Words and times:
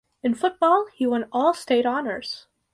In 0.23 0.33
football, 0.33 0.87
he 0.95 1.05
won 1.05 1.27
All-State 1.31 1.85
honors. 1.85 2.47